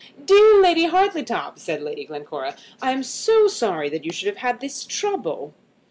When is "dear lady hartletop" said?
0.25-1.59